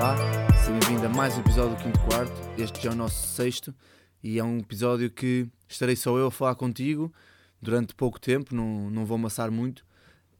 Olá, 0.00 0.16
seja 0.56 0.72
bem-vindo 0.78 1.04
a 1.04 1.08
mais 1.10 1.36
um 1.36 1.40
episódio 1.40 1.76
do 1.76 1.82
Quinto 1.82 2.00
Quarto. 2.00 2.32
Este 2.56 2.82
já 2.82 2.88
é 2.88 2.92
o 2.94 2.96
nosso 2.96 3.28
sexto 3.28 3.74
e 4.22 4.38
é 4.38 4.42
um 4.42 4.56
episódio 4.56 5.10
que 5.10 5.46
estarei 5.68 5.94
só 5.94 6.16
eu 6.16 6.28
a 6.28 6.30
falar 6.30 6.54
contigo 6.54 7.12
durante 7.60 7.94
pouco 7.94 8.18
tempo, 8.18 8.54
não, 8.54 8.88
não 8.88 9.04
vou 9.04 9.16
amassar 9.16 9.50
muito, 9.50 9.84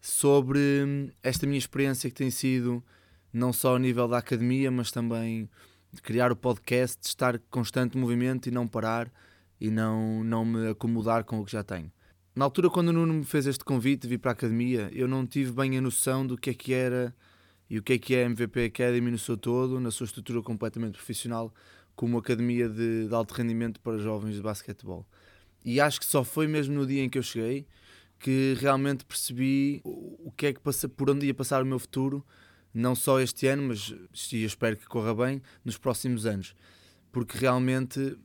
sobre 0.00 0.58
hum, 0.58 1.10
esta 1.22 1.46
minha 1.46 1.58
experiência 1.58 2.08
que 2.08 2.16
tem 2.16 2.30
sido 2.30 2.82
não 3.30 3.52
só 3.52 3.76
a 3.76 3.78
nível 3.78 4.08
da 4.08 4.16
academia, 4.16 4.70
mas 4.70 4.90
também 4.90 5.46
de 5.92 6.00
criar 6.00 6.32
o 6.32 6.36
podcast, 6.36 6.98
de 6.98 7.08
estar 7.08 7.38
constante 7.50 7.98
movimento 7.98 8.48
e 8.48 8.50
não 8.50 8.66
parar 8.66 9.12
e 9.60 9.70
não, 9.70 10.24
não 10.24 10.42
me 10.42 10.70
acomodar 10.70 11.22
com 11.22 11.38
o 11.38 11.44
que 11.44 11.52
já 11.52 11.62
tenho. 11.62 11.92
Na 12.34 12.46
altura, 12.46 12.70
quando 12.70 12.88
o 12.88 12.92
Nuno 12.94 13.12
me 13.12 13.24
fez 13.24 13.46
este 13.46 13.62
convite 13.62 14.04
de 14.04 14.08
vir 14.08 14.20
para 14.20 14.30
a 14.30 14.32
academia, 14.32 14.88
eu 14.90 15.06
não 15.06 15.26
tive 15.26 15.52
bem 15.52 15.76
a 15.76 15.82
noção 15.82 16.26
do 16.26 16.38
que 16.38 16.48
é 16.48 16.54
que 16.54 16.72
era 16.72 17.14
e 17.70 17.78
o 17.78 17.82
que 17.82 17.92
é 17.92 17.98
que 17.98 18.14
é 18.16 18.24
a 18.24 18.26
MVP 18.26 18.64
Academy 18.64 19.10
no 19.10 19.18
seu 19.18 19.36
todo, 19.36 19.78
na 19.78 19.92
sua 19.92 20.04
estrutura 20.04 20.42
completamente 20.42 20.94
profissional, 20.94 21.54
como 21.94 22.18
academia 22.18 22.68
de, 22.68 23.06
de 23.06 23.14
alto 23.14 23.32
rendimento 23.32 23.80
para 23.80 23.96
jovens 23.96 24.34
de 24.34 24.42
basquetebol. 24.42 25.06
E 25.64 25.80
acho 25.80 26.00
que 26.00 26.06
só 26.06 26.24
foi 26.24 26.48
mesmo 26.48 26.74
no 26.74 26.86
dia 26.86 27.02
em 27.02 27.08
que 27.08 27.18
eu 27.18 27.22
cheguei 27.22 27.66
que 28.18 28.54
realmente 28.58 29.04
percebi 29.04 29.80
o 29.84 30.30
que 30.36 30.46
é 30.46 30.52
que 30.52 30.60
passa, 30.60 30.88
por 30.88 31.08
onde 31.08 31.26
ia 31.26 31.32
passar 31.32 31.62
o 31.62 31.66
meu 31.66 31.78
futuro, 31.78 32.26
não 32.72 32.94
só 32.94 33.18
este 33.18 33.46
ano, 33.46 33.62
mas 33.62 33.90
eu 33.90 34.46
espero 34.46 34.76
que 34.76 34.86
corra 34.86 35.14
bem 35.14 35.40
nos 35.64 35.78
próximos 35.78 36.26
anos. 36.26 36.54
Porque 37.10 37.38
realmente 37.38 38.18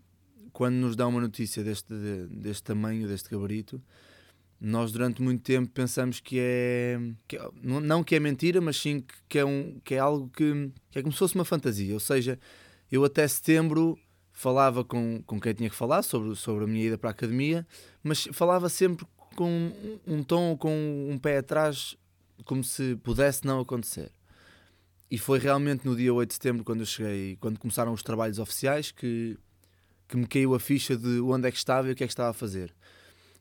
quando 0.55 0.75
nos 0.75 0.95
dá 0.95 1.05
uma 1.05 1.19
notícia 1.19 1.61
deste, 1.61 1.93
deste 2.29 2.63
tamanho, 2.63 3.07
deste 3.09 3.29
gabarito, 3.29 3.81
nós 4.59 4.91
durante 4.91 5.21
muito 5.21 5.43
tempo 5.43 5.69
pensamos 5.69 6.19
que 6.19 6.37
é, 6.39 6.99
que 7.27 7.37
é, 7.37 7.49
não 7.61 8.03
que 8.03 8.15
é 8.15 8.19
mentira, 8.19 8.61
mas 8.61 8.77
sim 8.77 9.03
que 9.27 9.39
é, 9.39 9.45
um, 9.45 9.79
que 9.83 9.95
é 9.95 9.99
algo 9.99 10.29
que, 10.29 10.71
que 10.89 10.99
é 10.99 11.01
como 11.01 11.11
se 11.11 11.19
fosse 11.19 11.35
uma 11.35 11.45
fantasia. 11.45 11.93
Ou 11.93 11.99
seja, 11.99 12.39
eu 12.91 13.03
até 13.03 13.27
setembro 13.27 13.97
falava 14.31 14.83
com, 14.83 15.21
com 15.25 15.39
quem 15.39 15.53
tinha 15.53 15.69
que 15.69 15.75
falar 15.75 16.01
sobre, 16.01 16.35
sobre 16.35 16.63
a 16.63 16.67
minha 16.67 16.85
ida 16.85 16.97
para 16.97 17.09
a 17.09 17.11
academia, 17.11 17.65
mas 18.03 18.27
falava 18.31 18.69
sempre 18.69 19.05
com 19.35 19.71
um 20.07 20.23
tom, 20.23 20.57
com 20.57 21.07
um 21.09 21.17
pé 21.17 21.37
atrás, 21.37 21.95
como 22.45 22.63
se 22.63 22.95
pudesse 22.97 23.45
não 23.45 23.59
acontecer. 23.59 24.11
E 25.11 25.17
foi 25.17 25.39
realmente 25.39 25.85
no 25.85 25.95
dia 25.95 26.13
8 26.13 26.27
de 26.27 26.33
setembro, 26.33 26.63
quando 26.63 26.79
eu 26.79 26.85
cheguei, 26.85 27.37
quando 27.37 27.59
começaram 27.59 27.93
os 27.93 28.01
trabalhos 28.01 28.39
oficiais, 28.39 28.91
que 28.91 29.37
que 30.07 30.17
me 30.17 30.27
caiu 30.27 30.53
a 30.53 30.59
ficha 30.59 30.95
de 30.95 31.19
onde 31.21 31.47
é 31.47 31.51
que 31.51 31.57
estava 31.57 31.87
e 31.87 31.91
o 31.91 31.95
que 31.95 32.03
é 32.03 32.07
que 32.07 32.13
estava 32.13 32.29
a 32.29 32.33
fazer. 32.33 32.73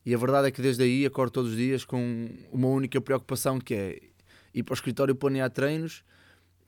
E 0.05 0.13
a 0.13 0.17
verdade 0.17 0.47
é 0.47 0.51
que 0.51 0.61
desde 0.61 0.83
aí 0.83 1.05
acordo 1.05 1.31
todos 1.31 1.51
os 1.51 1.57
dias 1.57 1.83
com 1.83 2.29
uma 2.51 2.67
única 2.67 3.01
preocupação 3.01 3.59
que 3.59 3.73
é 3.73 4.01
ir 4.53 4.63
para 4.63 4.73
o 4.73 4.75
escritório 4.75 5.15
planear 5.15 5.49
treinos 5.49 6.03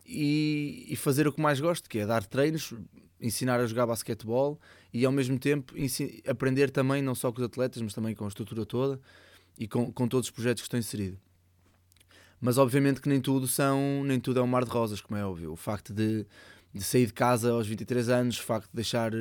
e, 0.06 0.86
e 0.90 0.96
fazer 0.96 1.28
o 1.28 1.32
que 1.32 1.40
mais 1.40 1.60
gosto, 1.60 1.88
que 1.88 2.00
é 2.00 2.06
dar 2.06 2.26
treinos, 2.26 2.74
ensinar 3.22 3.60
a 3.60 3.68
jogar 3.68 3.86
basquetebol 3.86 4.60
e 4.92 5.06
ao 5.06 5.12
mesmo 5.12 5.38
tempo 5.38 5.74
aprender 6.28 6.72
também 6.72 7.02
não 7.02 7.14
só 7.14 7.32
com 7.32 7.40
os 7.40 7.46
atletas, 7.46 7.82
mas 7.82 7.94
também 7.94 8.16
com 8.16 8.26
a 8.26 8.28
estrutura 8.28 8.66
toda 8.66 9.00
e 9.58 9.68
com, 9.68 9.92
com 9.92 10.08
todos 10.08 10.28
os 10.28 10.32
projetos 10.32 10.62
que 10.62 10.68
estou 10.68 10.80
inserido. 10.80 11.20
Mas 12.40 12.58
obviamente 12.58 13.02
que 13.02 13.10
nem 13.10 13.22
tudo 13.22 13.48
são, 13.48 14.04
nem 14.04 14.20
tudo 14.20 14.40
é 14.40 14.44
um 14.44 14.48
mar 14.48 14.64
de 14.64 14.72
rosas, 14.72 15.02
como 15.02 15.20
é 15.20 15.26
óbvio. 15.26 15.52
O 15.52 15.56
facto 15.56 15.94
de, 15.94 16.26
de 16.74 16.84
sair 16.84 17.08
de 17.08 17.14
casa 17.14 17.52
aos 17.52 17.68
23 17.68 18.10
anos, 18.10 18.40
o 18.40 18.44
facto 18.44 18.70
de 18.70 18.76
deixar 18.76 19.12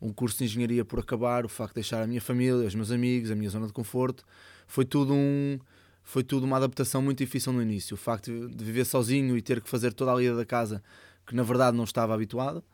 um 0.00 0.12
curso 0.12 0.38
de 0.38 0.44
engenharia 0.44 0.84
por 0.84 1.00
acabar, 1.00 1.44
o 1.44 1.48
facto 1.48 1.70
de 1.70 1.76
deixar 1.76 2.02
a 2.02 2.06
minha 2.06 2.20
família, 2.20 2.66
os 2.66 2.74
meus 2.74 2.90
amigos, 2.90 3.30
a 3.30 3.34
minha 3.34 3.50
zona 3.50 3.66
de 3.66 3.72
conforto, 3.72 4.24
foi 4.66 4.84
tudo 4.84 5.14
um 5.14 5.58
foi 6.02 6.24
tudo 6.24 6.46
uma 6.46 6.56
adaptação 6.56 7.02
muito 7.02 7.18
difícil 7.18 7.52
no 7.52 7.60
início. 7.60 7.92
O 7.92 7.98
facto 7.98 8.48
de 8.48 8.64
viver 8.64 8.86
sozinho 8.86 9.36
e 9.36 9.42
ter 9.42 9.60
que 9.60 9.68
fazer 9.68 9.92
toda 9.92 10.10
a 10.10 10.16
lida 10.16 10.34
da 10.34 10.44
casa, 10.44 10.82
que 11.26 11.34
na 11.34 11.42
verdade 11.42 11.76
não 11.76 11.84
estava 11.84 12.14
habituado, 12.14 12.64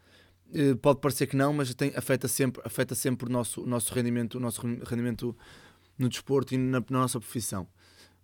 eh, 0.55 0.77
pode 0.77 1.01
parecer 1.01 1.27
que 1.27 1.37
não, 1.37 1.53
mas 1.53 1.75
tem, 1.75 1.93
afeta 1.97 2.29
sempre, 2.29 2.63
afeta 2.65 2.95
sempre 2.95 3.29
o 3.29 3.33
nosso, 3.33 3.63
o 3.63 3.67
nosso 3.67 3.93
rendimento, 3.93 4.37
o 4.37 4.41
nosso 4.41 4.61
rendimento 4.85 5.37
no 5.99 6.09
desporto 6.09 6.55
e 6.55 6.59
na, 6.59 6.79
na 6.79 6.99
nossa 7.01 7.19
profissão. 7.19 7.67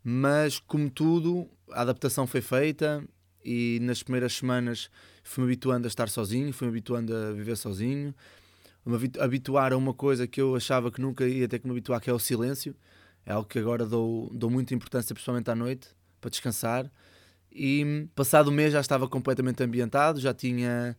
Mas 0.03 0.61
como 0.61 0.89
tudo, 0.89 1.49
a 1.73 1.83
adaptação 1.83 2.25
foi 2.27 2.41
feita 2.41 3.05
e 3.45 3.79
nas 3.83 4.05
primeiras 4.05 4.35
semanas 4.35 4.91
fui-me 5.25 5.51
habituando 5.51 5.87
a 5.87 5.89
estar 5.89 6.09
sozinho, 6.09 6.53
fui-me 6.53 6.71
habituando 6.71 7.15
a 7.15 7.33
viver 7.33 7.57
sozinho, 7.57 8.15
me 8.85 9.11
habituar 9.19 9.73
a 9.73 9.77
uma 9.77 9.93
coisa 9.93 10.27
que 10.27 10.41
eu 10.41 10.57
achava 10.57 10.91
que 10.91 11.01
nunca 11.01 11.27
ia 11.27 11.49
ter 11.49 11.59
que 11.59 11.67
me 11.67 11.73
habituar, 11.73 12.01
que 12.01 12.09
é 12.09 12.13
o 12.13 12.19
silêncio. 12.19 12.75
É 13.25 13.33
algo 13.33 13.49
que 13.49 13.59
agora 13.59 13.85
dou, 13.85 14.31
dou 14.33 14.51
muita 14.51 14.75
importância, 14.75 15.15
principalmente 15.15 15.51
à 15.51 15.55
noite, 15.55 15.89
para 16.21 16.31
descansar. 16.31 16.91
E 17.53 18.09
passado 18.15 18.49
o 18.49 18.53
mês 18.53 18.73
já 18.73 18.81
estava 18.81 19.09
completamente 19.09 19.63
ambientado, 19.63 20.21
já 20.21 20.33
tinha, 20.33 20.97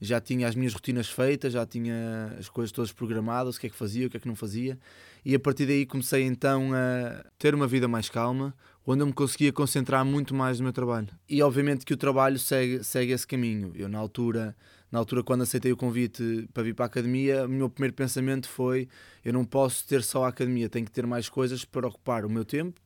já 0.00 0.20
tinha 0.20 0.48
as 0.48 0.54
minhas 0.54 0.72
rotinas 0.72 1.08
feitas, 1.08 1.52
já 1.52 1.66
tinha 1.66 2.36
as 2.38 2.48
coisas 2.48 2.72
todas 2.72 2.92
programadas, 2.92 3.56
o 3.56 3.60
que 3.60 3.66
é 3.66 3.70
que 3.70 3.76
fazia, 3.76 4.06
o 4.06 4.10
que 4.10 4.16
é 4.16 4.20
que 4.20 4.28
não 4.28 4.36
fazia. 4.36 4.78
E 5.24 5.34
a 5.34 5.40
partir 5.40 5.66
daí 5.66 5.84
comecei 5.84 6.22
então 6.22 6.70
a 6.72 7.24
ter 7.38 7.54
uma 7.54 7.66
vida 7.66 7.88
mais 7.88 8.08
calma, 8.08 8.54
onde 8.86 9.02
eu 9.02 9.06
me 9.06 9.12
conseguia 9.12 9.52
concentrar 9.52 10.04
muito 10.04 10.34
mais 10.34 10.58
no 10.58 10.64
meu 10.64 10.72
trabalho. 10.72 11.08
E 11.28 11.42
obviamente 11.42 11.84
que 11.84 11.92
o 11.92 11.96
trabalho 11.96 12.38
segue, 12.38 12.82
segue 12.82 13.12
esse 13.12 13.26
caminho. 13.26 13.72
Eu, 13.74 13.88
na 13.88 13.98
altura 13.98 14.56
na 14.90 14.98
altura 14.98 15.22
quando 15.22 15.42
aceitei 15.42 15.70
o 15.70 15.76
convite 15.76 16.48
para 16.52 16.62
vir 16.62 16.74
para 16.74 16.86
a 16.86 16.88
academia, 16.88 17.44
o 17.44 17.48
meu 17.48 17.68
primeiro 17.68 17.94
pensamento 17.94 18.48
foi: 18.48 18.88
eu 19.24 19.32
não 19.32 19.44
posso 19.44 19.86
ter 19.86 20.02
só 20.02 20.24
a 20.24 20.28
academia, 20.28 20.68
tenho 20.68 20.86
que 20.86 20.92
ter 20.92 21.06
mais 21.06 21.28
coisas 21.28 21.64
para 21.64 21.86
ocupar 21.86 22.24
o 22.24 22.30
meu 22.30 22.44
tempo, 22.44 22.80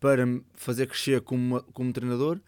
para 0.00 0.24
me 0.24 0.42
fazer 0.54 0.86
crescer 0.86 1.20
como, 1.20 1.62
como 1.72 1.92
treinador 1.92 2.40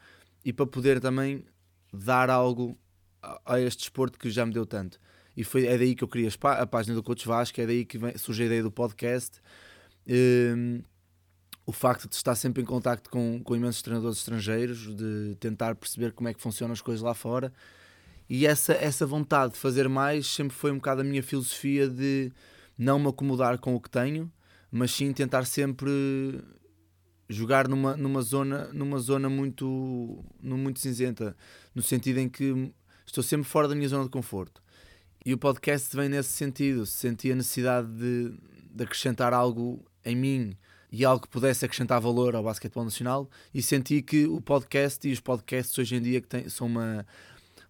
e 0.44 0.52
para 0.52 0.66
poder 0.66 1.00
também 1.00 1.44
dar 1.92 2.30
algo 2.30 2.76
a, 3.22 3.54
a 3.54 3.60
este 3.60 3.80
desporto 3.80 4.18
que 4.18 4.30
já 4.30 4.46
me 4.46 4.52
deu 4.52 4.64
tanto. 4.64 4.98
E 5.36 5.44
foi, 5.44 5.66
é 5.66 5.76
daí 5.76 5.94
que 5.94 6.04
eu 6.04 6.08
criei 6.08 6.30
a 6.42 6.66
página 6.66 6.94
do 6.94 7.02
Coach 7.02 7.26
Vasco, 7.26 7.60
é 7.60 7.66
daí 7.66 7.84
que 7.84 7.98
vem, 7.98 8.16
surge 8.16 8.44
a 8.44 8.46
ideia 8.46 8.62
do 8.62 8.70
podcast. 8.70 9.40
Um, 10.06 10.82
o 11.66 11.72
facto 11.72 12.08
de 12.08 12.14
estar 12.14 12.34
sempre 12.34 12.62
em 12.62 12.66
contacto 12.66 13.10
com, 13.10 13.42
com 13.42 13.56
imensos 13.56 13.82
treinadores 13.82 14.18
estrangeiros, 14.18 14.94
de 14.94 15.34
tentar 15.40 15.74
perceber 15.74 16.12
como 16.12 16.28
é 16.28 16.34
que 16.34 16.40
funcionam 16.40 16.72
as 16.72 16.80
coisas 16.80 17.02
lá 17.02 17.14
fora 17.14 17.52
e 18.28 18.46
essa, 18.46 18.72
essa 18.72 19.06
vontade 19.06 19.54
de 19.54 19.58
fazer 19.58 19.88
mais 19.88 20.26
sempre 20.26 20.56
foi 20.56 20.70
um 20.70 20.76
bocado 20.76 21.02
a 21.02 21.04
minha 21.04 21.22
filosofia 21.22 21.88
de 21.88 22.32
não 22.76 22.98
me 22.98 23.08
acomodar 23.08 23.58
com 23.58 23.74
o 23.74 23.80
que 23.80 23.90
tenho, 23.90 24.30
mas 24.70 24.90
sim 24.90 25.12
tentar 25.12 25.44
sempre 25.44 25.90
jogar 27.28 27.68
numa, 27.68 27.96
numa, 27.96 28.22
zona, 28.22 28.68
numa 28.72 28.98
zona 28.98 29.28
muito, 29.28 30.24
muito 30.40 30.80
cinzenta, 30.80 31.36
no 31.74 31.82
sentido 31.82 32.18
em 32.18 32.28
que 32.28 32.72
estou 33.06 33.22
sempre 33.22 33.48
fora 33.48 33.68
da 33.68 33.74
minha 33.74 33.88
zona 33.88 34.04
de 34.04 34.10
conforto. 34.10 34.62
E 35.24 35.32
o 35.32 35.38
podcast 35.38 35.94
vem 35.96 36.08
nesse 36.08 36.30
sentido, 36.30 36.84
senti 36.84 37.32
a 37.32 37.36
necessidade 37.36 37.88
de, 37.88 38.34
de 38.70 38.84
acrescentar 38.84 39.32
algo 39.32 39.84
em 40.04 40.14
mim 40.14 40.56
e 40.92 41.04
algo 41.04 41.22
que 41.22 41.28
pudesse 41.28 41.64
acrescentar 41.64 42.00
valor 42.00 42.36
ao 42.36 42.44
basquetebol 42.44 42.84
nacional 42.84 43.28
e 43.52 43.62
senti 43.62 44.02
que 44.02 44.26
o 44.26 44.40
podcast 44.40 45.08
e 45.08 45.12
os 45.12 45.20
podcasts 45.20 45.76
hoje 45.78 45.96
em 45.96 46.02
dia 46.02 46.20
que 46.20 46.28
tem, 46.28 46.48
são 46.48 46.66
uma 46.66 47.06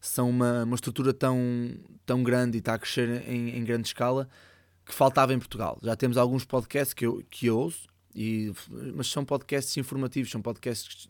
são 0.09 0.28
uma, 0.28 0.65
uma 0.65 0.75
estrutura 0.75 1.12
tão, 1.12 1.38
tão 2.04 2.22
grande 2.22 2.59
e 2.59 2.60
está 2.60 2.75
a 2.75 2.78
crescer 2.78 3.28
em, 3.28 3.56
em 3.56 3.65
grande 3.65 3.88
escala 3.88 4.28
que 4.84 4.94
faltava 4.94 5.32
em 5.32 5.38
Portugal. 5.38 5.78
Já 5.82 5.97
temos 5.97 6.16
alguns 6.16 6.44
podcasts 6.44 6.92
que 6.92 7.06
eu, 7.06 7.25
que 7.31 7.47
eu 7.47 7.59
ouço, 7.59 7.88
e, 8.15 8.53
mas 8.94 9.06
são 9.06 9.25
podcasts 9.25 9.76
informativos, 9.76 10.31
são 10.31 10.42
podcasts 10.42 11.09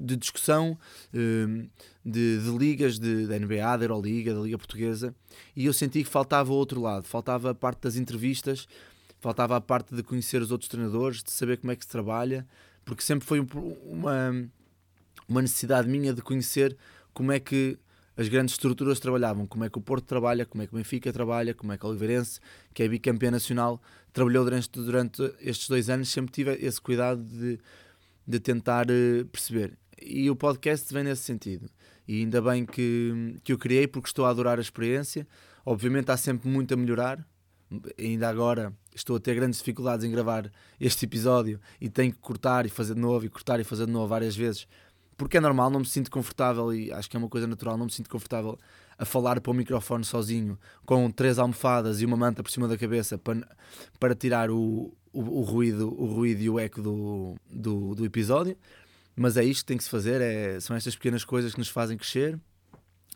de 0.00 0.16
discussão 0.16 0.76
hum, 1.14 1.68
de, 2.04 2.38
de 2.38 2.50
ligas 2.56 2.98
de, 2.98 3.26
da 3.26 3.38
NBA, 3.38 3.76
da 3.76 3.84
Euroliga, 3.84 4.34
da 4.34 4.40
Liga 4.40 4.58
Portuguesa, 4.58 5.14
e 5.54 5.66
eu 5.66 5.72
senti 5.72 6.02
que 6.02 6.08
faltava 6.08 6.50
o 6.50 6.54
outro 6.54 6.80
lado, 6.80 7.06
faltava 7.06 7.50
a 7.50 7.54
parte 7.54 7.82
das 7.82 7.96
entrevistas, 7.96 8.66
faltava 9.20 9.56
a 9.56 9.60
parte 9.60 9.94
de 9.94 10.02
conhecer 10.02 10.40
os 10.40 10.50
outros 10.50 10.68
treinadores, 10.68 11.22
de 11.22 11.30
saber 11.30 11.58
como 11.58 11.70
é 11.70 11.76
que 11.76 11.84
se 11.84 11.90
trabalha, 11.90 12.46
porque 12.84 13.02
sempre 13.02 13.26
foi 13.26 13.46
uma, 13.84 14.50
uma 15.28 15.42
necessidade 15.42 15.86
minha 15.86 16.12
de 16.14 16.22
conhecer 16.22 16.76
como 17.12 17.30
é 17.30 17.38
que 17.38 17.78
as 18.18 18.26
grandes 18.26 18.54
estruturas 18.54 18.98
trabalhavam, 18.98 19.46
como 19.46 19.64
é 19.64 19.70
que 19.70 19.78
o 19.78 19.80
Porto 19.80 20.04
trabalha, 20.04 20.44
como 20.44 20.60
é 20.60 20.66
que 20.66 20.74
o 20.74 20.76
Benfica 20.76 21.12
trabalha, 21.12 21.54
como 21.54 21.72
é 21.72 21.78
que 21.78 21.86
o 21.86 21.88
Oliveirense, 21.88 22.40
que 22.74 22.82
é 22.82 22.88
bicampeão 22.88 23.30
nacional, 23.30 23.80
trabalhou 24.12 24.42
durante, 24.42 24.68
durante 24.70 25.22
estes 25.40 25.68
dois 25.68 25.88
anos, 25.88 26.08
sempre 26.08 26.32
tive 26.32 26.52
esse 26.54 26.80
cuidado 26.80 27.22
de, 27.22 27.60
de 28.26 28.40
tentar 28.40 28.86
uh, 28.90 29.24
perceber. 29.26 29.78
E 30.02 30.28
o 30.28 30.34
podcast 30.34 30.92
vem 30.92 31.04
nesse 31.04 31.22
sentido. 31.22 31.70
E 32.08 32.20
ainda 32.20 32.42
bem 32.42 32.66
que, 32.66 33.38
que 33.44 33.52
eu 33.52 33.58
criei, 33.58 33.86
porque 33.86 34.08
estou 34.08 34.26
a 34.26 34.30
adorar 34.30 34.58
a 34.58 34.62
experiência. 34.62 35.24
Obviamente 35.64 36.10
há 36.10 36.16
sempre 36.16 36.48
muito 36.48 36.74
a 36.74 36.76
melhorar. 36.76 37.24
Ainda 37.96 38.28
agora 38.28 38.72
estou 38.96 39.14
a 39.14 39.20
ter 39.20 39.36
grandes 39.36 39.60
dificuldades 39.60 40.04
em 40.04 40.10
gravar 40.10 40.50
este 40.80 41.04
episódio 41.04 41.60
e 41.80 41.88
tenho 41.88 42.10
que 42.10 42.18
cortar 42.18 42.66
e 42.66 42.68
fazer 42.68 42.94
de 42.94 43.00
novo, 43.00 43.26
e 43.26 43.28
cortar 43.28 43.60
e 43.60 43.64
fazer 43.64 43.86
de 43.86 43.92
novo 43.92 44.08
várias 44.08 44.34
vezes 44.34 44.66
porque 45.18 45.36
é 45.36 45.40
normal, 45.40 45.68
não 45.68 45.80
me 45.80 45.86
sinto 45.86 46.12
confortável 46.12 46.72
e 46.72 46.92
acho 46.92 47.10
que 47.10 47.16
é 47.16 47.18
uma 47.18 47.28
coisa 47.28 47.46
natural, 47.46 47.76
não 47.76 47.86
me 47.86 47.90
sinto 47.90 48.08
confortável 48.08 48.56
a 48.96 49.04
falar 49.04 49.40
para 49.40 49.50
o 49.50 49.54
microfone 49.54 50.04
sozinho 50.04 50.56
com 50.86 51.10
três 51.10 51.40
almofadas 51.40 52.00
e 52.00 52.06
uma 52.06 52.16
manta 52.16 52.40
por 52.40 52.50
cima 52.52 52.68
da 52.68 52.78
cabeça 52.78 53.18
para, 53.18 53.44
para 53.98 54.14
tirar 54.14 54.48
o, 54.48 54.96
o, 55.12 55.20
o 55.20 55.42
ruído, 55.42 55.88
o 56.00 56.06
ruído 56.06 56.40
e 56.40 56.48
o 56.48 56.58
eco 56.58 56.80
do, 56.80 57.34
do, 57.50 57.96
do, 57.96 58.04
episódio. 58.04 58.56
Mas 59.16 59.36
é 59.36 59.42
isto 59.42 59.62
que 59.62 59.66
tem 59.66 59.76
que 59.76 59.82
se 59.82 59.90
fazer, 59.90 60.20
é, 60.20 60.60
são 60.60 60.76
estas 60.76 60.94
pequenas 60.94 61.24
coisas 61.24 61.52
que 61.52 61.58
nos 61.58 61.68
fazem 61.68 61.98
crescer. 61.98 62.38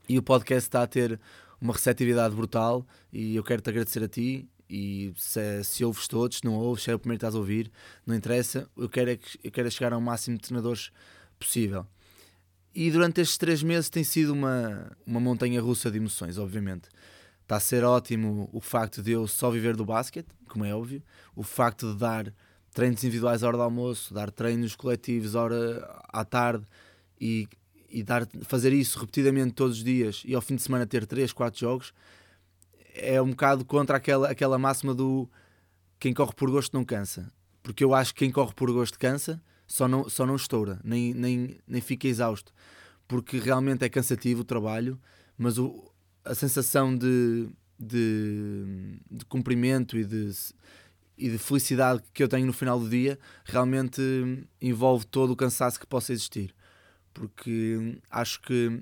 E 0.08 0.19
o 0.19 0.22
podcast 0.22 0.66
está 0.66 0.82
a 0.82 0.87
ter 0.88 1.20
uma 1.60 1.72
receptividade 1.72 2.34
brutal 2.34 2.84
e 3.12 3.37
eu 3.37 3.44
quero 3.44 3.62
te 3.62 3.70
agradecer 3.70 4.02
a 4.02 4.08
ti. 4.08 4.48
E 4.69 5.12
se, 5.16 5.62
se 5.62 5.84
ouves 5.84 6.08
todos, 6.08 6.43
não 6.43 6.55
ouves, 6.55 6.82
se 6.82 6.90
é 6.90 6.94
o 6.94 6.98
primeiro 6.98 7.20
que 7.20 7.26
estás 7.26 7.37
a 7.37 7.38
ouvir, 7.38 7.70
não 8.05 8.14
interessa, 8.16 8.69
eu 8.76 8.88
quero, 8.88 9.10
é 9.10 9.16
que, 9.16 9.38
eu 9.44 9.52
quero 9.52 9.69
é 9.69 9.70
chegar 9.70 9.93
ao 9.93 10.00
máximo 10.00 10.37
de 10.37 10.43
treinadores 10.43 10.90
possível. 11.42 11.86
E 12.74 12.90
durante 12.90 13.20
estes 13.20 13.36
três 13.36 13.62
meses 13.62 13.90
tem 13.90 14.02
sido 14.02 14.32
uma, 14.32 14.90
uma 15.06 15.20
montanha 15.20 15.60
russa 15.60 15.90
de 15.90 15.98
emoções, 15.98 16.38
obviamente. 16.38 16.88
Está 17.42 17.56
a 17.56 17.60
ser 17.60 17.84
ótimo 17.84 18.48
o 18.52 18.60
facto 18.60 19.02
de 19.02 19.12
eu 19.12 19.26
só 19.26 19.50
viver 19.50 19.76
do 19.76 19.84
basquete, 19.84 20.28
como 20.48 20.64
é 20.64 20.74
óbvio, 20.74 21.02
o 21.36 21.42
facto 21.42 21.92
de 21.92 21.98
dar 21.98 22.32
treinos 22.72 23.04
individuais 23.04 23.42
à 23.42 23.48
hora 23.48 23.58
do 23.58 23.62
almoço, 23.62 24.14
dar 24.14 24.30
treinos 24.30 24.74
coletivos 24.74 25.36
à 25.36 25.42
hora 25.42 26.02
à 26.08 26.24
tarde 26.24 26.64
e, 27.20 27.46
e 27.90 28.02
dar, 28.02 28.26
fazer 28.42 28.72
isso 28.72 28.98
repetidamente 28.98 29.52
todos 29.52 29.78
os 29.78 29.84
dias 29.84 30.22
e 30.24 30.34
ao 30.34 30.40
fim 30.40 30.56
de 30.56 30.62
semana 30.62 30.86
ter 30.86 31.04
3, 31.04 31.32
4 31.32 31.60
jogos 31.60 31.92
é 32.94 33.20
um 33.20 33.30
bocado 33.30 33.64
contra 33.64 33.96
aquela, 33.96 34.30
aquela 34.30 34.58
máxima 34.58 34.94
do 34.94 35.28
quem 35.98 36.12
corre 36.12 36.32
por 36.34 36.50
gosto 36.50 36.74
não 36.74 36.84
cansa. 36.84 37.30
Porque 37.62 37.84
eu 37.84 37.94
acho 37.94 38.12
que 38.12 38.20
quem 38.20 38.30
corre 38.30 38.52
por 38.54 38.70
gosto 38.72 38.98
cansa, 38.98 39.42
só 39.72 39.88
não, 39.88 40.06
só 40.06 40.26
não 40.26 40.36
estoura, 40.36 40.78
nem, 40.84 41.14
nem, 41.14 41.56
nem 41.66 41.80
fica 41.80 42.06
exausto. 42.06 42.52
Porque 43.08 43.38
realmente 43.38 43.82
é 43.82 43.88
cansativo 43.88 44.42
o 44.42 44.44
trabalho, 44.44 45.00
mas 45.36 45.56
o, 45.56 45.90
a 46.22 46.34
sensação 46.34 46.94
de, 46.94 47.48
de, 47.78 48.98
de 49.10 49.24
cumprimento 49.24 49.96
e 49.96 50.04
de, 50.04 50.30
e 51.16 51.30
de 51.30 51.38
felicidade 51.38 52.02
que 52.12 52.22
eu 52.22 52.28
tenho 52.28 52.46
no 52.46 52.52
final 52.52 52.78
do 52.78 52.86
dia 52.86 53.19
realmente 53.46 54.02
envolve 54.60 55.06
todo 55.06 55.30
o 55.30 55.36
cansaço 55.36 55.80
que 55.80 55.86
possa 55.86 56.12
existir. 56.12 56.54
Porque 57.14 57.98
acho 58.10 58.42
que 58.42 58.78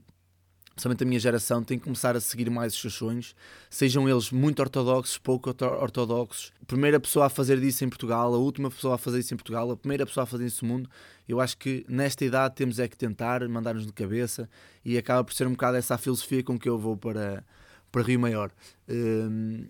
principalmente 0.80 1.04
a 1.04 1.06
minha 1.06 1.20
geração, 1.20 1.62
tem 1.62 1.78
que 1.78 1.84
começar 1.84 2.16
a 2.16 2.20
seguir 2.20 2.48
mais 2.48 2.72
os 2.72 2.80
seus 2.80 2.94
sonhos, 2.94 3.34
sejam 3.68 4.08
eles 4.08 4.30
muito 4.30 4.60
ortodoxos, 4.60 5.18
pouco 5.18 5.50
ortodoxos. 5.50 6.52
A 6.62 6.64
primeira 6.64 6.98
pessoa 6.98 7.26
a 7.26 7.28
fazer 7.28 7.60
disso 7.60 7.84
em 7.84 7.88
Portugal, 7.88 8.32
a 8.32 8.38
última 8.38 8.70
pessoa 8.70 8.94
a 8.94 8.98
fazer 8.98 9.18
isso 9.18 9.34
em 9.34 9.36
Portugal, 9.36 9.70
a 9.70 9.76
primeira 9.76 10.06
pessoa 10.06 10.24
a 10.24 10.26
fazer 10.26 10.46
isso 10.46 10.64
no 10.64 10.72
mundo. 10.72 10.90
Eu 11.28 11.38
acho 11.38 11.58
que 11.58 11.84
nesta 11.86 12.24
idade 12.24 12.54
temos 12.54 12.78
é 12.78 12.88
que 12.88 12.96
tentar, 12.96 13.46
mandar-nos 13.46 13.84
de 13.84 13.92
cabeça 13.92 14.48
e 14.82 14.96
acaba 14.96 15.22
por 15.22 15.34
ser 15.34 15.46
um 15.46 15.52
bocado 15.52 15.76
essa 15.76 15.96
a 15.96 15.98
filosofia 15.98 16.42
com 16.42 16.58
que 16.58 16.68
eu 16.68 16.78
vou 16.78 16.96
para, 16.96 17.44
para 17.92 18.02
Rio 18.02 18.18
Maior. 18.18 18.50
Hum, 18.88 19.66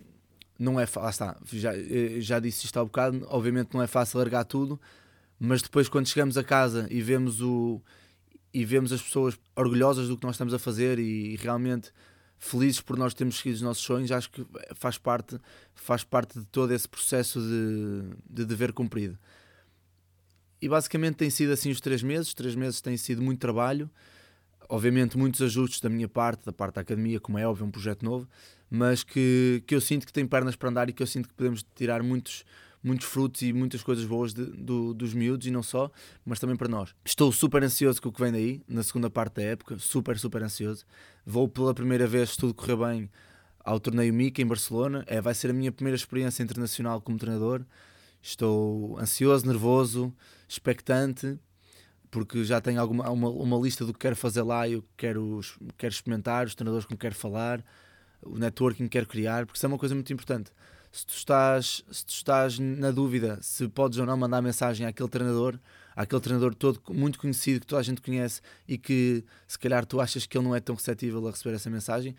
não 0.56 0.78
é 0.78 0.86
fácil, 0.86 1.10
está, 1.10 1.36
já, 1.52 1.76
eh, 1.76 2.20
já 2.20 2.38
disse 2.38 2.66
isto 2.66 2.76
há 2.76 2.82
um 2.82 2.86
bocado, 2.86 3.26
obviamente 3.28 3.74
não 3.74 3.82
é 3.82 3.86
fácil 3.86 4.18
largar 4.18 4.44
tudo, 4.44 4.78
mas 5.40 5.62
depois 5.62 5.88
quando 5.88 6.06
chegamos 6.06 6.36
a 6.38 6.44
casa 6.44 6.86
e 6.90 7.00
vemos 7.00 7.40
o 7.40 7.80
e 8.52 8.64
vemos 8.64 8.92
as 8.92 9.02
pessoas 9.02 9.38
orgulhosas 9.56 10.08
do 10.08 10.16
que 10.16 10.24
nós 10.24 10.34
estamos 10.34 10.52
a 10.52 10.58
fazer 10.58 10.98
e, 10.98 11.32
e 11.32 11.36
realmente 11.36 11.92
felizes 12.38 12.80
por 12.80 12.96
nós 12.96 13.12
termos 13.12 13.36
seguido 13.36 13.56
os 13.56 13.62
nossos 13.62 13.82
sonhos, 13.82 14.10
acho 14.10 14.30
que 14.30 14.44
faz 14.74 14.96
parte, 14.96 15.38
faz 15.74 16.02
parte 16.02 16.38
de 16.38 16.46
todo 16.46 16.72
esse 16.72 16.88
processo 16.88 17.38
de, 17.40 18.16
de 18.28 18.44
dever 18.46 18.72
cumprido. 18.72 19.18
E 20.60 20.68
basicamente 20.68 21.16
tem 21.16 21.30
sido 21.30 21.52
assim 21.52 21.70
os 21.70 21.80
três 21.80 22.02
meses. 22.02 22.34
Três 22.34 22.54
meses 22.54 22.80
têm 22.80 22.96
sido 22.96 23.22
muito 23.22 23.40
trabalho, 23.40 23.90
obviamente 24.68 25.16
muitos 25.16 25.40
ajustes 25.40 25.80
da 25.80 25.88
minha 25.88 26.08
parte, 26.08 26.44
da 26.44 26.52
parte 26.52 26.74
da 26.74 26.80
academia, 26.82 27.18
como 27.18 27.38
é 27.38 27.46
óbvio, 27.46 27.66
um 27.66 27.70
projeto 27.70 28.04
novo, 28.04 28.28
mas 28.68 29.02
que, 29.02 29.62
que 29.66 29.74
eu 29.74 29.80
sinto 29.80 30.06
que 30.06 30.12
tem 30.12 30.26
pernas 30.26 30.56
para 30.56 30.68
andar 30.68 30.88
e 30.88 30.92
que 30.92 31.02
eu 31.02 31.06
sinto 31.06 31.28
que 31.28 31.34
podemos 31.34 31.64
tirar 31.74 32.02
muitos, 32.02 32.44
muitos 32.82 33.06
frutos 33.06 33.42
e 33.42 33.52
muitas 33.52 33.82
coisas 33.82 34.04
boas 34.04 34.32
de, 34.32 34.44
do, 34.44 34.94
dos 34.94 35.12
miúdos 35.12 35.46
e 35.46 35.50
não 35.50 35.62
só, 35.62 35.90
mas 36.24 36.38
também 36.38 36.56
para 36.56 36.68
nós. 36.68 36.94
Estou 37.04 37.30
super 37.30 37.62
ansioso 37.62 38.00
com 38.00 38.08
o 38.08 38.12
que 38.12 38.20
vem 38.20 38.32
daí, 38.32 38.62
na 38.66 38.82
segunda 38.82 39.10
parte 39.10 39.36
da 39.36 39.42
época, 39.42 39.78
super, 39.78 40.18
super 40.18 40.42
ansioso. 40.42 40.84
Vou 41.24 41.48
pela 41.48 41.74
primeira 41.74 42.06
vez, 42.06 42.30
se 42.30 42.38
tudo 42.38 42.54
correr 42.54 42.76
bem, 42.76 43.10
ao 43.62 43.78
torneio 43.78 44.12
Mica 44.12 44.40
em 44.40 44.46
Barcelona. 44.46 45.04
É, 45.06 45.20
vai 45.20 45.34
ser 45.34 45.50
a 45.50 45.52
minha 45.52 45.70
primeira 45.70 45.96
experiência 45.96 46.42
internacional 46.42 47.00
como 47.00 47.18
treinador. 47.18 47.62
Estou 48.22 48.98
ansioso, 48.98 49.46
nervoso, 49.46 50.12
expectante, 50.48 51.38
porque 52.10 52.44
já 52.44 52.60
tenho 52.60 52.80
alguma, 52.80 53.08
uma, 53.10 53.28
uma 53.28 53.58
lista 53.58 53.84
do 53.84 53.92
que 53.92 53.98
quero 53.98 54.16
fazer 54.16 54.42
lá 54.42 54.66
e 54.66 54.76
o 54.76 54.82
que 54.82 54.88
quero, 54.96 55.40
quero 55.76 55.92
experimentar, 55.92 56.46
os 56.46 56.54
treinadores 56.54 56.86
com 56.86 56.94
que 56.94 57.00
quero 57.00 57.14
falar, 57.14 57.64
o 58.22 58.38
networking 58.38 58.84
que 58.84 58.90
quero 58.90 59.06
criar, 59.06 59.46
porque 59.46 59.56
isso 59.56 59.64
é 59.64 59.68
uma 59.68 59.78
coisa 59.78 59.94
muito 59.94 60.12
importante 60.12 60.52
se 60.90 61.06
tu 61.06 61.14
estás, 61.14 61.84
se 61.90 62.04
tu 62.04 62.12
estás 62.12 62.58
na 62.58 62.90
dúvida 62.90 63.38
se 63.40 63.68
podes 63.68 63.98
ou 63.98 64.06
não 64.06 64.16
mandar 64.16 64.42
mensagem 64.42 64.86
àquele 64.86 65.08
treinador, 65.08 65.58
àquele 65.94 66.20
treinador 66.20 66.54
todo 66.54 66.80
muito 66.90 67.18
conhecido 67.18 67.60
que 67.60 67.66
toda 67.66 67.80
a 67.80 67.84
gente 67.84 68.00
conhece 68.00 68.40
e 68.66 68.76
que 68.76 69.24
se 69.46 69.58
calhar 69.58 69.86
tu 69.86 70.00
achas 70.00 70.26
que 70.26 70.36
ele 70.36 70.44
não 70.44 70.54
é 70.54 70.60
tão 70.60 70.74
receptível 70.74 71.26
a 71.26 71.30
receber 71.30 71.54
essa 71.54 71.70
mensagem, 71.70 72.16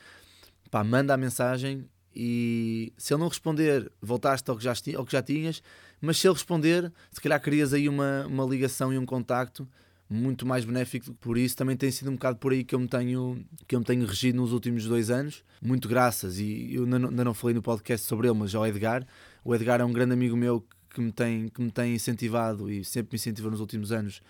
pá, 0.70 0.84
manda 0.84 1.14
a 1.14 1.18
mensagem 1.18 1.86
e 2.16 2.94
se 2.98 3.14
ele 3.14 3.22
não 3.22 3.30
responder, 3.30 3.92
voltaste 4.02 4.50
ao 4.50 4.58
que 4.58 4.64
já, 4.64 4.74
ao 4.98 5.06
que 5.06 5.12
já 5.12 5.22
tinhas, 5.22 5.62
mas 6.00 6.18
se 6.18 6.28
ele 6.28 6.34
responder, 6.34 6.92
se 7.12 7.22
calhar 7.22 7.42
crias 7.42 7.74
aí 7.74 7.88
uma, 7.88 8.26
uma 8.28 8.46
ligação 8.46 8.94
e 8.94 8.98
um 8.98 9.06
contacto 9.06 9.68
muito 10.12 10.46
mais 10.46 10.66
benéfico 10.66 11.14
por 11.16 11.38
isso. 11.38 11.56
Também 11.56 11.78
tem 11.78 11.90
sido 11.90 12.12
um 12.12 12.16
bocado 12.16 12.38
por 12.38 12.52
aí 12.52 12.64
que 12.64 12.76
eu 12.76 12.80
me 12.80 12.88
tenho 12.88 13.44
que 13.66 13.76
eu 13.76 13.80
me 13.80 13.86
tenho 13.86 14.06
regido 14.06 14.36
nos 14.36 14.52
últimos 14.52 14.86
dois 14.86 15.10
anos. 15.10 15.44
Muito 15.62 15.88
graças 15.88 16.38
e 16.38 16.76
eu 16.76 16.84
ainda 16.84 17.24
não, 17.24 17.34
falei 17.34 17.56
no 17.56 17.62
podcast 17.62 18.06
sobre 18.06 18.28
ele 18.28 18.38
mas 18.38 18.52
já 18.52 18.60
o 18.60 18.66
Edgar. 18.66 19.08
O 19.44 19.56
Edgar 19.56 19.80
é 19.80 19.86
um 19.86 19.94
grande 19.94 20.12
amigo 20.14 20.36
meu 20.36 20.66
que 20.90 21.00
me 21.00 21.12
tem 21.14 21.48
que 21.48 21.62
me 21.62 21.72
tem 21.72 21.96
incentivado 21.96 22.70
e 22.70 22.84
sempre 22.84 23.14
me 23.14 23.16
incentivou 23.16 23.50
nos 23.50 23.62
últimos 23.62 23.94
anos 23.94 24.22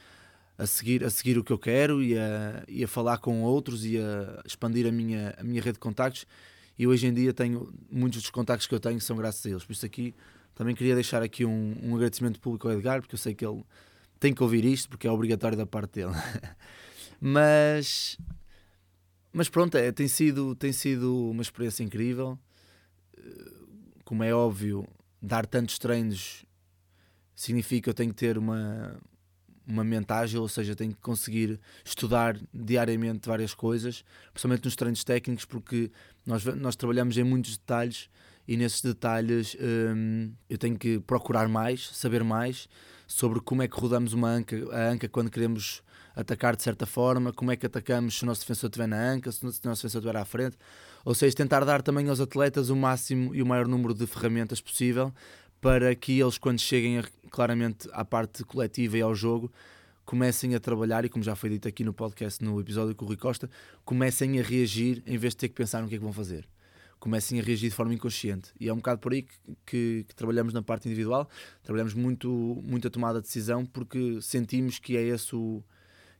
a 0.56 0.68
seguir 0.68 1.04
a 1.04 1.10
seguir 1.10 1.40
o 1.40 1.44
que 1.44 1.52
eu 1.52 1.58
quero 1.58 2.04
e 2.04 2.16
a, 2.16 2.64
e 2.68 2.84
a 2.84 2.88
falar 2.88 3.18
com 3.18 3.42
outros 3.42 3.84
e 3.84 3.98
a 3.98 4.42
expandir 4.46 4.86
a 4.86 4.92
minha 4.92 5.34
a 5.38 5.44
minha 5.44 5.62
rede 5.62 5.74
de 5.74 5.80
contactos. 5.80 6.28
E 6.78 6.86
hoje 6.86 7.08
em 7.08 7.14
dia 7.14 7.34
tenho 7.34 7.74
muitos 7.92 8.22
dos 8.22 8.30
contactos 8.30 8.68
que 8.68 8.76
eu 8.76 8.80
tenho 8.80 9.02
são 9.02 9.18
graças 9.18 9.44
a 9.46 9.50
eles. 9.50 9.66
Por 9.66 9.74
isso 9.74 9.86
aqui 9.86 10.14
também 10.54 10.76
queria 10.76 10.94
deixar 10.94 11.24
aqui 11.24 11.44
um, 11.44 11.76
um 11.82 11.96
agradecimento 11.96 12.40
público 12.40 12.68
ao 12.68 12.74
Edgar 12.76 13.02
porque 13.02 13.16
eu 13.16 13.20
sei 13.20 13.34
que 13.34 13.44
ele 13.44 13.64
tem 14.22 14.36
que 14.36 14.44
ouvir 14.44 14.64
isto 14.64 14.88
porque 14.88 15.08
é 15.08 15.12
obrigatório 15.12 15.58
da 15.58 15.66
parte 15.66 15.94
dele. 15.94 16.14
mas, 17.20 18.18
mas 19.34 19.50
pronto, 19.50 19.76
é, 19.76 19.92
tem, 19.92 20.08
sido, 20.08 20.56
tem 20.56 20.72
sido 20.72 21.32
uma 21.32 21.42
experiência 21.42 21.84
incrível. 21.84 22.38
Como 24.06 24.24
é 24.24 24.32
óbvio, 24.32 24.88
dar 25.20 25.48
tantos 25.48 25.80
treinos 25.80 26.46
significa 27.36 27.86
que 27.86 27.90
eu 27.90 27.94
tenho 27.96 28.12
que 28.12 28.16
ter 28.16 28.38
uma, 28.38 28.96
uma 29.68 29.84
mente 29.84 30.12
ágil, 30.14 30.44
ou 30.44 30.48
seja, 30.48 30.76
tenho 30.76 30.94
que 30.94 31.02
conseguir 31.02 31.60
estudar 31.84 32.40
diariamente 32.54 33.28
várias 33.28 33.56
coisas, 33.56 34.06
principalmente 34.32 34.66
nos 34.66 34.76
treinos 34.76 35.04
técnicos, 35.04 35.46
porque 35.46 35.92
nós, 36.24 36.46
nós 36.46 36.76
trabalhamos 36.76 37.18
em 37.18 37.24
muitos 37.24 37.58
detalhes 37.58 38.08
e 38.48 38.58
nesses 38.58 38.82
detalhes 38.82 39.56
hum, 39.60 40.32
eu 40.50 40.58
tenho 40.58 40.78
que 40.78 41.00
procurar 41.00 41.48
mais, 41.48 41.90
saber 41.94 42.24
mais 42.24 42.68
sobre 43.08 43.40
como 43.40 43.62
é 43.62 43.68
que 43.68 43.80
rodamos 43.80 44.14
uma 44.14 44.30
anca, 44.30 44.56
a 44.72 44.90
anca 44.90 45.08
quando 45.08 45.30
queremos 45.30 45.84
atacar 46.16 46.56
de 46.56 46.64
certa 46.64 46.86
forma, 46.86 47.32
como 47.32 47.52
é 47.52 47.56
que 47.56 47.66
atacamos 47.66 48.18
se 48.18 48.24
o 48.24 48.26
nosso 48.26 48.42
defensor 48.42 48.70
estiver 48.70 48.88
na 48.88 48.98
anca, 48.98 49.32
se 49.32 49.44
o 49.44 49.48
nosso 49.48 49.62
defensor 49.62 49.88
estiver 49.88 50.18
à 50.18 50.26
frente. 50.26 50.58
Ou 51.06 51.16
seja, 51.16 51.36
tentar 51.36 51.64
dar 51.66 51.82
também 51.82 52.08
aos 52.10 52.20
atletas 52.20 52.70
o 52.70 52.76
máximo 52.76 53.34
e 53.34 53.42
o 53.42 53.46
maior 53.46 53.68
número 53.68 53.94
de 53.94 54.06
ferramentas 54.06 54.62
possível 54.62 55.14
para 55.60 55.94
que 55.96 56.20
eles, 56.20 56.38
quando 56.38 56.60
cheguem 56.60 57.04
claramente 57.30 57.88
à 57.94 58.04
parte 58.04 58.44
coletiva 58.44 58.98
e 58.98 59.02
ao 59.02 59.14
jogo, 59.14 59.52
comecem 60.04 60.56
a 60.56 60.60
trabalhar, 60.60 61.06
e 61.06 61.10
como 61.10 61.24
já 61.24 61.36
foi 61.36 61.52
dito 61.52 61.68
aqui 61.68 61.84
no 61.84 61.94
podcast, 61.94 62.44
no 62.44 62.60
episódio 62.60 62.96
com 62.96 63.06
o 63.06 63.08
Rui 63.08 63.18
Costa, 63.18 63.50
comecem 63.86 64.40
a 64.40 64.44
reagir 64.44 65.04
em 65.06 65.18
vez 65.18 65.34
de 65.34 65.38
ter 65.38 65.50
que 65.50 65.56
pensar 65.56 65.82
no 65.82 65.88
que 65.88 65.96
é 65.96 65.98
que 65.98 66.04
vão 66.04 66.12
fazer 66.12 66.46
comecem 67.02 67.40
a 67.40 67.44
reagir 67.44 67.70
de 67.70 67.76
forma 67.76 67.94
inconsciente. 67.96 68.54
E 68.60 68.70
é 68.70 68.74
um 68.74 68.78
bocado 68.78 69.02
por 69.02 69.12
aí 69.12 69.24
que, 69.24 69.36
que, 69.66 70.06
que, 70.08 70.16
trabalhamos 70.16 70.54
na 70.54 70.62
parte 70.62 70.88
individual, 70.88 71.28
trabalhamos 71.64 71.96
muito, 71.96 72.30
muito 72.64 72.88
a 72.88 72.92
tomada 72.92 73.20
de 73.20 73.26
decisão 73.26 73.66
porque 73.66 74.22
sentimos 74.22 74.78
que 74.78 74.96
é, 74.96 75.02
esse 75.02 75.36
o, 75.36 75.64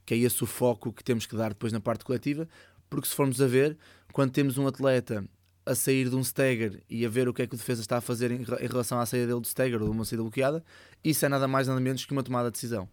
que 0.04 0.16
é 0.16 0.18
esse 0.18 0.44
o 0.44 0.48
foco 0.48 0.92
que 0.92 1.04
temos 1.04 1.28
que 1.28 1.38
dar 1.38 1.50
depois 1.50 1.72
na 1.72 1.80
parte 1.80 2.04
coletiva, 2.04 2.50
porque 2.90 3.08
se 3.08 3.14
formos 3.14 3.40
a 3.40 3.48
ver, 3.48 3.78
quando 4.12 4.32
temos 4.32 4.58
um 4.58 4.66
atleta 4.66 5.24
a 5.64 5.76
sair 5.76 6.10
de 6.10 6.16
um 6.16 6.22
stagger 6.22 6.82
e 6.90 7.06
a 7.06 7.10
ver 7.10 7.30
o 7.30 7.34
que 7.34 7.44
é 7.44 7.48
que 7.48 7.54
o 7.54 7.58
defesa 7.58 7.82
está 7.82 7.98
a 7.98 8.02
fazer 8.02 8.32
em, 8.32 8.44
relação 8.44 9.00
à 9.00 9.06
saída 9.06 9.28
dele 9.28 9.40
do 9.40 9.46
stagger 9.46 9.80
ou 9.80 9.88
de 9.88 9.96
uma 9.96 10.04
saída 10.04 10.24
bloqueada, 10.24 10.64
isso 11.04 11.24
é 11.24 11.30
nada 11.30 11.48
mais 11.48 11.68
nada 11.68 11.80
menos 11.80 12.04
que 12.06 12.12
uma 12.12 12.24
tomada 12.24 12.50
de 12.50 12.54
decisão. 12.54 12.90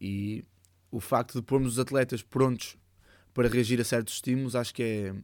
E 0.00 0.42
o 0.90 1.00
facto 1.00 1.34
de 1.34 1.42
pormos 1.42 1.74
os 1.74 1.78
atletas 1.78 2.22
prontos 2.22 2.78
para 3.34 3.46
reagir 3.46 3.78
a 3.78 3.84
certos 3.84 4.14
estímulos, 4.14 4.56
acho 4.56 4.72
que 4.72 4.82
é, 4.82 5.14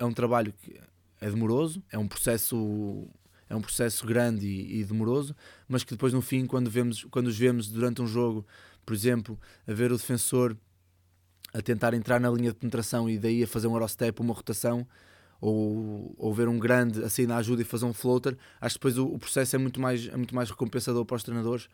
é 0.00 0.04
um 0.04 0.12
trabalho 0.12 0.52
que 0.52 0.76
é 1.22 1.30
demoroso, 1.30 1.82
é 1.90 1.96
um 1.96 2.06
processo 2.06 3.08
é 3.48 3.54
um 3.54 3.60
processo 3.60 4.06
grande 4.06 4.46
e, 4.46 4.80
e, 4.80 4.84
demoroso, 4.84 5.36
mas 5.68 5.84
que 5.84 5.90
depois 5.90 6.12
no 6.12 6.22
fim, 6.22 6.46
quando, 6.46 6.70
vemos, 6.70 7.04
quando 7.10 7.26
os 7.26 7.38
vemos 7.38 7.68
durante 7.68 8.00
um 8.00 8.06
jogo, 8.06 8.46
por 8.84 8.94
exemplo, 8.94 9.38
a 9.66 9.72
ver 9.74 9.92
o 9.92 9.96
defensor 9.96 10.56
a 11.52 11.60
tentar 11.60 11.92
entrar 11.92 12.18
na 12.18 12.30
linha 12.30 12.50
de 12.50 12.56
penetração 12.56 13.10
e 13.10 13.18
daí 13.18 13.42
a 13.42 13.46
fazer 13.46 13.66
um 13.66 13.74
Eurostep, 13.74 14.20
uma 14.22 14.32
rotação, 14.32 14.86
ou, 15.38 16.14
ou 16.16 16.32
ver 16.32 16.48
um 16.48 16.58
grande 16.58 17.04
a 17.04 17.10
sair 17.10 17.26
na 17.26 17.36
ajuda 17.36 17.60
e 17.60 17.64
fazer 17.64 17.84
um 17.84 17.92
floater, 17.92 18.38
acho 18.60 18.76
que 18.76 18.78
depois 18.78 18.96
o, 18.96 19.06
o 19.06 19.18
processo 19.18 19.56
é 19.56 19.58
muito 19.58 19.80
mais, 19.80 20.06
é 20.08 20.16
muito 20.16 20.34
mais 20.34 20.48
recompensador 20.48 21.04
para 21.04 21.16
os 21.16 21.22
treinadores 21.22 21.68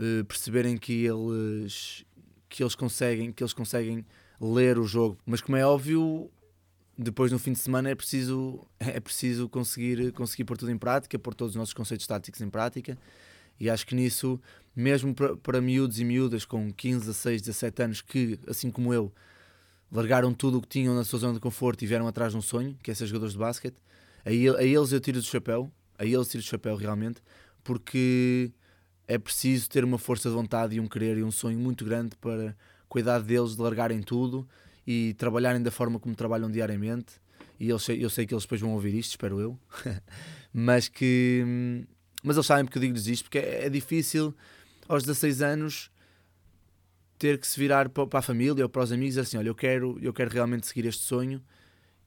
eh, 0.00 0.24
perceberem 0.24 0.76
que 0.78 1.04
eles, 1.04 2.04
que, 2.48 2.62
eles 2.62 2.74
conseguem, 2.74 3.30
que 3.30 3.42
eles 3.42 3.52
conseguem 3.52 4.04
ler 4.40 4.78
o 4.78 4.84
jogo. 4.84 5.18
Mas 5.26 5.42
como 5.42 5.56
é 5.56 5.64
óbvio, 5.64 6.30
depois 7.02 7.32
no 7.32 7.38
fim 7.38 7.52
de 7.52 7.58
semana 7.58 7.88
é 7.88 7.94
preciso, 7.94 8.66
é 8.78 9.00
preciso 9.00 9.48
conseguir, 9.48 10.12
conseguir 10.12 10.44
pôr 10.44 10.56
tudo 10.56 10.70
em 10.70 10.78
prática, 10.78 11.18
pôr 11.18 11.34
todos 11.34 11.54
os 11.54 11.56
nossos 11.56 11.74
conceitos 11.74 12.06
táticos 12.06 12.40
em 12.40 12.50
prática. 12.50 12.98
E 13.58 13.68
acho 13.68 13.86
que 13.86 13.94
nisso, 13.94 14.40
mesmo 14.74 15.14
para, 15.14 15.36
para 15.36 15.60
miúdos 15.60 15.98
e 15.98 16.04
miúdas 16.04 16.44
com 16.44 16.72
15, 16.72 17.00
16, 17.00 17.42
17 17.42 17.82
anos, 17.82 18.00
que, 18.00 18.38
assim 18.46 18.70
como 18.70 18.92
eu, 18.92 19.12
largaram 19.90 20.32
tudo 20.32 20.58
o 20.58 20.62
que 20.62 20.68
tinham 20.68 20.94
na 20.94 21.04
sua 21.04 21.18
zona 21.18 21.34
de 21.34 21.40
conforto 21.40 21.82
e 21.82 21.86
vieram 21.86 22.06
atrás 22.06 22.32
de 22.32 22.38
um 22.38 22.42
sonho, 22.42 22.76
que 22.82 22.90
é 22.90 22.94
ser 22.94 23.06
jogadores 23.06 23.32
de 23.32 23.38
basquete, 23.38 23.76
a, 24.24 24.28
a 24.28 24.64
eles 24.64 24.92
eu 24.92 25.00
tiro 25.00 25.18
do 25.18 25.24
chapéu, 25.24 25.70
a 25.98 26.04
eles 26.04 26.28
tiro 26.28 26.42
do 26.42 26.46
chapéu 26.46 26.76
realmente, 26.76 27.22
porque 27.64 28.50
é 29.06 29.18
preciso 29.18 29.68
ter 29.68 29.84
uma 29.84 29.98
força 29.98 30.28
de 30.28 30.34
vontade 30.34 30.76
e 30.76 30.80
um 30.80 30.86
querer 30.86 31.18
e 31.18 31.22
um 31.22 31.30
sonho 31.30 31.58
muito 31.58 31.84
grande 31.84 32.16
para 32.16 32.56
cuidar 32.88 33.20
deles, 33.20 33.56
de 33.56 33.62
largarem 33.62 34.02
tudo 34.02 34.48
e 34.92 35.14
trabalharem 35.14 35.62
da 35.62 35.70
forma 35.70 36.00
como 36.00 36.16
trabalham 36.16 36.50
diariamente. 36.50 37.12
E 37.60 37.68
eu 37.68 37.78
sei, 37.78 38.04
eu 38.04 38.10
sei 38.10 38.26
que 38.26 38.34
eles 38.34 38.42
depois 38.42 38.60
vão 38.60 38.72
ouvir 38.72 38.92
isto, 38.92 39.10
espero 39.10 39.38
eu, 39.38 39.56
mas 40.52 40.88
que 40.88 41.86
mas 42.24 42.36
eles 42.36 42.46
sabem 42.46 42.64
porque 42.64 42.78
eu 42.78 42.82
digo-lhes 42.82 43.06
isto, 43.06 43.24
porque 43.24 43.38
é, 43.38 43.66
é 43.66 43.70
difícil 43.70 44.34
aos 44.88 45.04
16 45.04 45.42
anos 45.42 45.90
ter 47.16 47.38
que 47.38 47.46
se 47.46 47.58
virar 47.60 47.88
para 47.88 48.18
a 48.18 48.22
família 48.22 48.64
ou 48.64 48.68
para 48.68 48.82
os 48.82 48.90
amigos 48.90 49.16
assim, 49.16 49.36
olha, 49.36 49.48
eu 49.48 49.54
quero, 49.54 49.96
eu 50.02 50.12
quero 50.12 50.28
realmente 50.28 50.66
seguir 50.66 50.86
este 50.86 51.02
sonho 51.02 51.40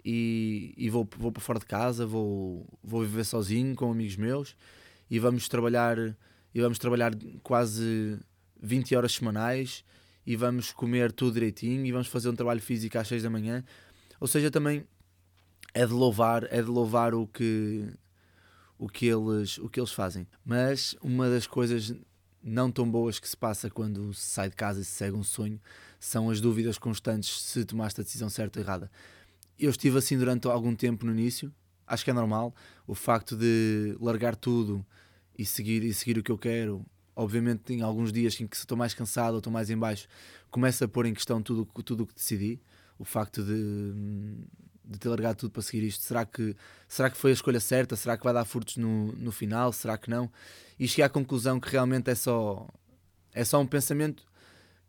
e, 0.03 0.73
e 0.75 0.89
vou, 0.89 1.07
vou 1.17 1.31
para 1.31 1.41
fora 1.41 1.59
de 1.59 1.65
casa, 1.65 2.05
vou, 2.05 2.67
vou 2.83 3.01
viver 3.01 3.23
sozinho 3.23 3.75
com 3.75 3.89
amigos 3.89 4.17
meus 4.17 4.57
e 5.09 5.19
vamos 5.19 5.47
trabalhar 5.47 5.97
e 6.53 6.59
vamos 6.59 6.77
trabalhar 6.77 7.13
quase 7.43 8.19
20 8.61 8.93
horas 8.93 9.13
semanais 9.13 9.85
e 10.25 10.35
vamos 10.35 10.71
comer 10.71 11.11
tudo 11.11 11.33
direitinho 11.33 11.85
e 11.85 11.91
vamos 11.91 12.07
fazer 12.07 12.29
um 12.29 12.35
trabalho 12.35 12.61
físico 12.61 12.97
às 12.97 13.07
6 13.07 13.23
da 13.23 13.29
manhã. 13.29 13.63
Ou 14.19 14.27
seja, 14.27 14.49
também 14.49 14.85
é 15.73 15.85
de 15.85 15.93
louvar, 15.93 16.45
é 16.51 16.61
de 16.61 16.69
louvar 16.69 17.13
o 17.13 17.27
que 17.27 17.87
o 18.77 18.89
que 18.89 19.05
eles 19.05 19.57
o 19.57 19.69
que 19.69 19.79
eles 19.79 19.91
fazem. 19.91 20.27
Mas 20.45 20.95
uma 21.01 21.29
das 21.29 21.47
coisas 21.47 21.93
não 22.43 22.71
tão 22.71 22.89
boas 22.89 23.19
que 23.19 23.27
se 23.27 23.37
passa 23.37 23.69
quando 23.69 24.13
se 24.13 24.25
sai 24.25 24.49
de 24.49 24.55
casa 24.55 24.81
e 24.81 24.83
se 24.83 24.91
segue 24.91 25.15
um 25.15 25.23
sonho 25.23 25.59
são 25.99 26.29
as 26.29 26.41
dúvidas 26.41 26.77
constantes 26.77 27.41
se 27.41 27.63
tomaste 27.63 28.01
a 28.01 28.03
decisão 28.03 28.29
certa 28.29 28.59
ou 28.59 28.65
errada. 28.65 28.91
Eu 29.57 29.69
estive 29.69 29.97
assim 29.97 30.17
durante 30.17 30.47
algum 30.47 30.75
tempo 30.75 31.05
no 31.05 31.13
início, 31.13 31.53
acho 31.87 32.03
que 32.03 32.09
é 32.09 32.13
normal, 32.13 32.53
o 32.85 32.93
facto 32.93 33.37
de 33.37 33.95
largar 34.01 34.35
tudo 34.35 34.85
e 35.37 35.45
seguir, 35.45 35.83
e 35.83 35.93
seguir 35.93 36.17
o 36.17 36.23
que 36.23 36.31
eu 36.31 36.37
quero. 36.37 36.85
Obviamente, 37.15 37.73
em 37.73 37.81
alguns 37.81 38.11
dias 38.11 38.39
em 38.39 38.47
que 38.47 38.55
estou 38.55 38.77
mais 38.77 38.93
cansado 38.93 39.33
ou 39.33 39.37
estou 39.37 39.53
mais 39.53 39.69
em 39.69 39.77
baixo, 39.77 40.07
começo 40.49 40.83
a 40.83 40.87
pôr 40.87 41.05
em 41.05 41.13
questão 41.13 41.41
tudo 41.41 41.67
o 41.73 41.83
tudo 41.83 42.07
que 42.07 42.13
decidi. 42.13 42.59
O 42.97 43.05
facto 43.05 43.43
de, 43.43 43.93
de 44.85 44.99
ter 44.99 45.09
largado 45.09 45.37
tudo 45.37 45.51
para 45.51 45.61
seguir 45.61 45.83
isto. 45.85 46.03
Será 46.03 46.25
que, 46.25 46.55
será 46.87 47.09
que 47.09 47.17
foi 47.17 47.31
a 47.31 47.33
escolha 47.33 47.59
certa? 47.59 47.95
Será 47.95 48.17
que 48.17 48.23
vai 48.23 48.33
dar 48.33 48.45
furtos 48.45 48.77
no, 48.77 49.11
no 49.13 49.31
final? 49.31 49.71
Será 49.73 49.97
que 49.97 50.09
não? 50.09 50.31
E 50.79 50.87
cheguei 50.87 51.05
à 51.05 51.09
conclusão 51.09 51.59
que 51.59 51.69
realmente 51.69 52.09
é 52.09 52.15
só, 52.15 52.67
é 53.33 53.43
só 53.43 53.59
um 53.59 53.65
pensamento 53.65 54.23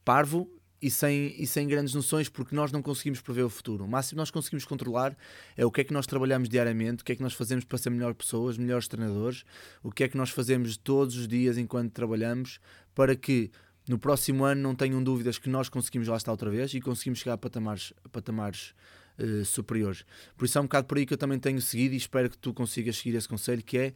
parvo 0.05 0.49
e 0.85 0.91
sem, 0.91 1.35
e 1.39 1.47
sem 1.47 1.67
grandes 1.67 1.95
noções, 1.95 2.29
porque 2.29 2.55
nós 2.55 2.71
não 2.71 2.83
conseguimos 2.83 3.19
prever 3.19 3.43
o 3.43 3.49
futuro. 3.49 3.85
O 3.85 3.89
máximo 3.89 4.17
que 4.17 4.19
nós 4.19 4.31
conseguimos 4.31 4.67
controlar 4.67 5.17
é 5.57 5.65
o 5.65 5.71
que 5.71 5.81
é 5.81 5.85
que 5.85 5.95
nós 5.95 6.07
trabalhamos 6.07 6.47
diariamente, 6.47 7.01
o 7.01 7.05
que 7.07 7.13
é 7.13 7.17
que 7.17 7.23
nós 7.23 7.33
fazemos 7.33 7.65
para 7.65 7.79
ser 7.79 7.89
melhores 7.89 8.19
pessoas, 8.19 8.59
melhores 8.59 8.87
treinadores, 8.87 9.47
o 9.83 9.91
que 9.91 10.05
é 10.05 10.09
que 10.09 10.17
nós 10.19 10.29
fazemos 10.29 10.77
todos 10.77 11.17
os 11.17 11.27
dias 11.27 11.57
enquanto 11.57 11.91
trabalhamos, 11.91 12.61
para 12.95 13.17
que 13.17 13.51
no 13.89 13.99
próximo 13.99 14.45
ano 14.45 14.61
não 14.61 14.75
tenham 14.75 15.03
dúvidas 15.03 15.39
que 15.39 15.49
nós 15.49 15.71
conseguimos 15.71 16.07
lá 16.07 16.19
estar 16.19 16.33
outra 16.33 16.51
vez 16.51 16.75
e 16.75 16.83
conseguimos 16.83 17.21
chegar 17.21 17.33
a 17.33 17.39
patamares, 17.39 17.95
patamares 18.13 18.75
uh, 19.19 19.43
superiores. 19.47 20.05
Por 20.37 20.45
isso 20.45 20.59
é 20.59 20.61
um 20.61 20.65
bocado 20.65 20.87
por 20.87 20.99
aí 20.99 21.07
que 21.07 21.15
eu 21.15 21.19
também 21.19 21.39
tenho 21.39 21.63
seguido 21.63 21.95
e 21.95 21.97
espero 21.97 22.29
que 22.29 22.37
tu 22.37 22.53
consigas 22.53 22.99
seguir 22.99 23.17
esse 23.17 23.29
conselho, 23.29 23.63
que 23.63 23.79
é 23.79 23.95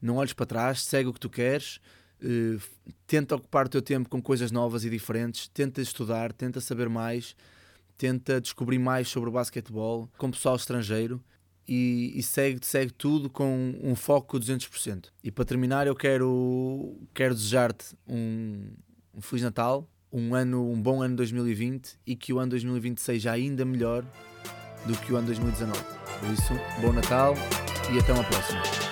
não 0.00 0.14
olhes 0.14 0.32
para 0.32 0.46
trás, 0.46 0.84
segue 0.84 1.08
o 1.08 1.12
que 1.12 1.20
tu 1.20 1.28
queres, 1.28 1.80
Uh, 2.22 2.60
tenta 3.06 3.34
ocupar 3.34 3.66
o 3.66 3.68
teu 3.68 3.80
tempo 3.80 4.08
com 4.08 4.20
coisas 4.20 4.52
novas 4.52 4.84
e 4.84 4.90
diferentes, 4.90 5.48
tenta 5.48 5.80
estudar, 5.80 6.32
tenta 6.32 6.60
saber 6.60 6.88
mais, 6.88 7.34
tenta 7.96 8.40
descobrir 8.40 8.78
mais 8.78 9.08
sobre 9.08 9.30
o 9.30 9.32
basquetebol 9.32 10.08
com 10.18 10.30
pessoal 10.30 10.56
estrangeiro 10.56 11.22
e, 11.70 12.12
e, 12.16 12.22
segue, 12.22 12.58
segue 12.66 12.92
tudo 12.92 13.30
com 13.30 13.78
um 13.80 13.94
foco 13.94 14.38
200%. 14.38 15.06
E 15.22 15.30
para 15.30 15.44
terminar, 15.44 15.86
eu 15.86 15.94
quero, 15.94 16.96
quero 17.14 17.34
desejar-te 17.34 17.96
um, 18.08 18.72
um 19.14 19.20
Feliz 19.20 19.44
Natal, 19.44 19.88
um, 20.12 20.34
ano, 20.34 20.68
um 20.68 20.80
bom 20.80 21.00
ano 21.00 21.14
2020 21.14 21.96
e 22.04 22.16
que 22.16 22.32
o 22.32 22.38
ano 22.38 22.50
2020 22.50 23.00
seja 23.00 23.30
ainda 23.30 23.64
melhor 23.64 24.04
do 24.84 24.96
que 24.98 25.12
o 25.12 25.16
ano 25.16 25.26
2019. 25.26 25.78
Por 26.18 26.30
isso, 26.30 26.52
bom 26.80 26.92
Natal 26.92 27.34
e 27.94 27.98
até 27.98 28.12
uma 28.12 28.24
próxima. 28.24 28.89